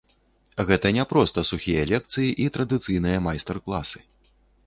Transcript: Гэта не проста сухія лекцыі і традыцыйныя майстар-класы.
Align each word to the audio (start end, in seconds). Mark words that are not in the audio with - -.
Гэта 0.69 0.87
не 0.97 1.03
проста 1.11 1.43
сухія 1.49 1.83
лекцыі 1.91 2.29
і 2.45 2.49
традыцыйныя 2.55 3.17
майстар-класы. 3.29 3.99